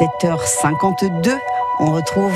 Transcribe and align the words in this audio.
7h52. 0.00 1.38
On 1.78 1.92
retrouve 1.92 2.32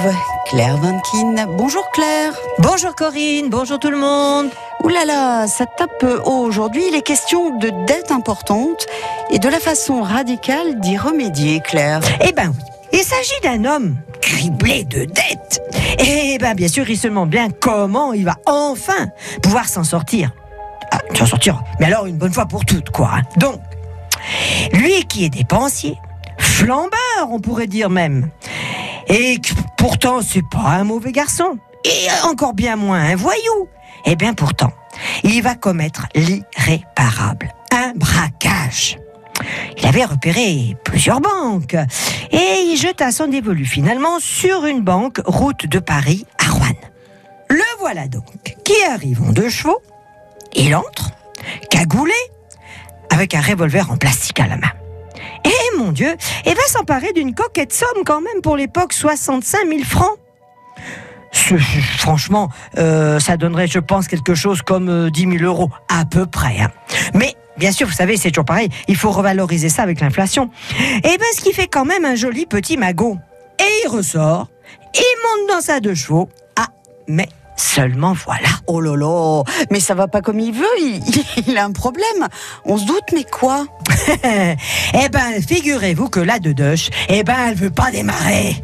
Claire 0.46 0.76
Vankin. 0.76 1.46
Bonjour 1.56 1.82
Claire. 1.92 2.32
Bonjour 2.60 2.94
Corinne, 2.94 3.48
bonjour 3.50 3.80
tout 3.80 3.90
le 3.90 3.96
monde. 3.96 4.50
Ouh 4.84 4.88
là 4.88 5.04
là, 5.04 5.46
ça 5.48 5.66
tape 5.66 6.04
haut 6.24 6.44
aujourd'hui. 6.44 6.84
Il 6.88 6.94
est 6.94 7.02
question 7.02 7.56
de 7.58 7.70
dettes 7.86 8.12
importantes 8.12 8.86
et 9.30 9.40
de 9.40 9.48
la 9.48 9.58
façon 9.58 10.02
radicale 10.02 10.78
d'y 10.78 10.96
remédier, 10.96 11.60
Claire. 11.60 12.00
Eh 12.20 12.30
ben 12.30 12.52
oui, 12.54 12.64
il 12.92 13.02
s'agit 13.02 13.40
d'un 13.42 13.64
homme 13.64 13.96
criblé 14.20 14.84
de 14.84 15.04
dettes. 15.04 15.60
Eh 15.98 16.38
ben 16.38 16.54
bien 16.54 16.68
sûr, 16.68 16.88
il 16.88 16.96
se 16.96 17.08
demande 17.08 17.30
bien 17.30 17.48
comment 17.50 18.12
il 18.12 18.24
va 18.24 18.36
enfin 18.46 19.08
pouvoir 19.42 19.68
s'en 19.68 19.82
sortir. 19.82 20.30
Ah, 20.92 20.98
s'en 21.12 21.26
sortir, 21.26 21.60
mais 21.80 21.86
alors 21.86 22.06
une 22.06 22.18
bonne 22.18 22.32
fois 22.32 22.46
pour 22.46 22.64
toutes, 22.64 22.90
quoi. 22.90 23.10
Donc, 23.36 23.60
lui 24.72 25.04
qui 25.06 25.24
est 25.24 25.30
dépensier, 25.30 25.98
flambeur, 26.58 27.30
on 27.30 27.38
pourrait 27.38 27.68
dire 27.68 27.88
même, 27.88 28.30
et 29.06 29.38
pourtant 29.76 30.22
c'est 30.22 30.42
pas 30.50 30.70
un 30.70 30.82
mauvais 30.82 31.12
garçon, 31.12 31.56
et 31.84 32.08
encore 32.26 32.52
bien 32.52 32.74
moins 32.74 33.00
un 33.00 33.14
voyou. 33.14 33.68
Eh 34.06 34.16
bien 34.16 34.34
pourtant, 34.34 34.72
il 35.22 35.40
va 35.40 35.54
commettre 35.54 36.06
l'irréparable, 36.16 37.54
un 37.72 37.92
braquage. 37.94 38.98
Il 39.76 39.86
avait 39.86 40.04
repéré 40.04 40.76
plusieurs 40.82 41.20
banques 41.20 41.76
et 42.32 42.64
il 42.66 42.76
jeta 42.76 43.12
son 43.12 43.28
dévolu 43.28 43.64
finalement 43.64 44.18
sur 44.18 44.66
une 44.66 44.82
banque 44.82 45.20
route 45.26 45.64
de 45.66 45.78
Paris 45.78 46.26
à 46.44 46.50
Rouen. 46.50 46.74
Le 47.48 47.62
voilà 47.78 48.08
donc 48.08 48.56
qui 48.64 48.82
arrive 48.90 49.22
en 49.22 49.30
deux 49.30 49.48
chevaux. 49.48 49.80
Il 50.54 50.74
entre, 50.74 51.12
cagoulé, 51.70 52.18
avec 53.10 53.34
un 53.34 53.40
revolver 53.40 53.92
en 53.92 53.96
plastique 53.96 54.40
à 54.40 54.48
la 54.48 54.56
main. 54.56 54.72
Dieu, 55.92 56.16
et 56.44 56.54
va 56.54 56.62
s'emparer 56.68 57.12
d'une 57.12 57.34
coquette 57.34 57.72
somme 57.72 58.04
quand 58.04 58.20
même 58.20 58.40
pour 58.42 58.56
l'époque, 58.56 58.92
65 58.92 59.68
000 59.68 59.80
francs. 59.84 60.16
Franchement, 61.98 62.48
euh, 62.78 63.18
ça 63.20 63.36
donnerait, 63.36 63.66
je 63.66 63.78
pense, 63.78 64.08
quelque 64.08 64.34
chose 64.34 64.62
comme 64.62 64.88
euh, 64.88 65.10
10 65.10 65.38
000 65.38 65.44
euros, 65.44 65.70
à 65.88 66.04
peu 66.04 66.26
près. 66.26 66.58
hein. 66.60 66.70
Mais 67.14 67.34
bien 67.58 67.72
sûr, 67.72 67.86
vous 67.86 67.92
savez, 67.92 68.16
c'est 68.16 68.30
toujours 68.30 68.44
pareil, 68.44 68.68
il 68.88 68.96
faut 68.96 69.10
revaloriser 69.10 69.68
ça 69.68 69.82
avec 69.82 70.00
l'inflation. 70.00 70.50
Et 70.98 71.00
bien, 71.02 71.26
ce 71.36 71.40
qui 71.42 71.52
fait 71.52 71.66
quand 71.66 71.84
même 71.84 72.04
un 72.04 72.14
joli 72.14 72.46
petit 72.46 72.76
magot. 72.76 73.18
Et 73.60 73.84
il 73.84 73.88
ressort, 73.88 74.48
il 74.94 75.16
monte 75.24 75.56
dans 75.56 75.60
sa 75.60 75.80
deux 75.80 75.94
chevaux. 75.94 76.28
Ah, 76.56 76.68
mais 77.08 77.28
seulement 77.58 78.14
voilà. 78.24 78.48
Oh 78.66 78.80
là 78.80 78.96
là, 78.96 79.42
mais 79.70 79.80
ça 79.80 79.94
va 79.94 80.08
pas 80.08 80.20
comme 80.20 80.40
il 80.40 80.52
veut. 80.52 80.64
Il, 80.80 81.02
il 81.48 81.58
a 81.58 81.64
un 81.64 81.72
problème. 81.72 82.28
On 82.64 82.78
se 82.78 82.86
doute, 82.86 83.04
mais 83.12 83.24
quoi? 83.24 83.66
Eh 84.94 85.08
ben, 85.10 85.42
figurez-vous 85.46 86.08
que 86.08 86.20
la 86.20 86.38
Dedoche, 86.38 86.90
eh 87.08 87.22
ben, 87.22 87.36
elle 87.48 87.54
veut 87.54 87.70
pas 87.70 87.90
démarrer. 87.90 88.56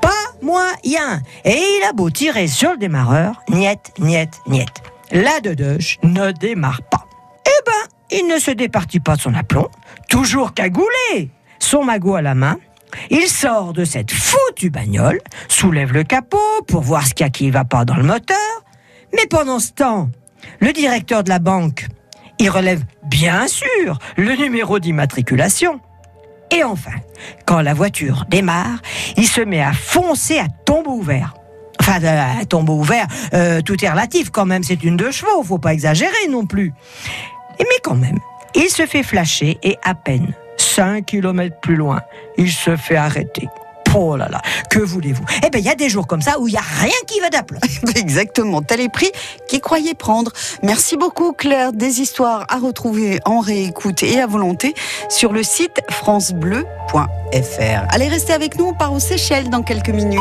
Pas 0.00 0.10
moyen. 0.42 1.22
Et 1.44 1.56
il 1.56 1.86
a 1.88 1.92
beau 1.92 2.10
tirer 2.10 2.46
sur 2.46 2.72
le 2.72 2.76
démarreur, 2.76 3.42
niette, 3.48 3.92
niette, 3.98 4.40
niette. 4.46 4.82
La 5.12 5.40
Dedoche 5.40 5.98
ne 6.02 6.30
démarre 6.32 6.82
pas. 6.82 7.06
Eh 7.46 7.64
ben, 7.66 8.18
il 8.18 8.28
ne 8.28 8.38
se 8.38 8.50
départit 8.50 9.00
pas 9.00 9.16
de 9.16 9.20
son 9.20 9.34
aplomb, 9.34 9.68
toujours 10.08 10.54
cagoulé, 10.54 11.30
son 11.58 11.84
magot 11.84 12.14
à 12.14 12.22
la 12.22 12.34
main. 12.34 12.58
Il 13.10 13.26
sort 13.26 13.72
de 13.72 13.84
cette 13.84 14.12
foutue 14.12 14.70
bagnole, 14.70 15.20
soulève 15.48 15.92
le 15.92 16.04
capot 16.04 16.62
pour 16.66 16.82
voir 16.82 17.06
ce 17.06 17.14
qu'il 17.14 17.24
y 17.24 17.26
a 17.26 17.30
qui 17.30 17.50
va 17.50 17.64
pas 17.64 17.84
dans 17.84 17.96
le 17.96 18.02
moteur. 18.02 18.36
Mais 19.12 19.26
pendant 19.28 19.58
ce 19.58 19.72
temps, 19.72 20.08
le 20.60 20.72
directeur 20.72 21.24
de 21.24 21.28
la 21.28 21.38
banque, 21.38 21.86
il 22.38 22.50
relève 22.50 22.82
bien 23.04 23.46
sûr 23.46 23.98
le 24.16 24.34
numéro 24.36 24.78
d'immatriculation. 24.78 25.80
Et 26.50 26.64
enfin, 26.64 26.94
quand 27.46 27.60
la 27.60 27.74
voiture 27.74 28.24
démarre, 28.28 28.80
il 29.16 29.26
se 29.26 29.40
met 29.40 29.62
à 29.62 29.72
foncer 29.72 30.38
à 30.38 30.46
tombeau 30.64 30.92
ouvert. 30.92 31.34
Enfin, 31.80 32.02
euh, 32.02 32.40
à 32.40 32.44
tombeau 32.44 32.74
ouvert, 32.74 33.06
euh, 33.34 33.62
tout 33.62 33.82
est 33.84 33.88
relatif 33.88 34.30
quand 34.30 34.46
même, 34.46 34.62
c'est 34.62 34.82
une 34.82 34.96
deux 34.96 35.12
chevaux, 35.12 35.42
faut 35.42 35.58
pas 35.58 35.72
exagérer 35.72 36.28
non 36.28 36.46
plus. 36.46 36.72
Mais 37.58 37.78
quand 37.82 37.94
même, 37.94 38.18
il 38.54 38.68
se 38.68 38.86
fait 38.86 39.02
flasher 39.02 39.58
et 39.62 39.76
à 39.84 39.94
peine 39.94 40.34
5 40.74 41.04
kilomètres 41.04 41.58
plus 41.60 41.76
loin, 41.76 42.00
il 42.36 42.50
se 42.50 42.76
fait 42.76 42.96
arrêter. 42.96 43.48
Oh 43.92 44.16
là 44.16 44.28
là, 44.30 44.40
que 44.70 44.78
voulez-vous? 44.78 45.24
Eh 45.44 45.50
bien, 45.50 45.58
il 45.58 45.66
y 45.66 45.68
a 45.68 45.74
des 45.74 45.88
jours 45.88 46.06
comme 46.06 46.22
ça 46.22 46.38
où 46.38 46.46
il 46.46 46.52
n'y 46.52 46.58
a 46.58 46.62
rien 46.80 46.94
qui 47.08 47.18
va 47.18 47.28
d'aplomb. 47.28 47.58
Exactement, 47.96 48.62
tel 48.62 48.80
est 48.80 48.88
prix 48.88 49.10
qu'il 49.48 49.60
croyait 49.60 49.94
prendre. 49.94 50.30
Merci 50.62 50.96
beaucoup 50.96 51.32
Claire. 51.32 51.72
Des 51.72 52.00
histoires 52.00 52.46
à 52.48 52.58
retrouver 52.58 53.18
en 53.24 53.40
réécoute 53.40 54.04
et 54.04 54.20
à 54.20 54.28
volonté 54.28 54.74
sur 55.08 55.32
le 55.32 55.42
site 55.42 55.80
francebleu.fr. 55.90 56.64
Allez, 57.88 58.08
restez 58.08 58.32
avec 58.32 58.56
nous, 58.56 58.66
on 58.66 58.74
part 58.74 58.92
aux 58.92 59.00
Seychelles 59.00 59.50
dans 59.50 59.62
quelques 59.62 59.90
minutes. 59.90 60.20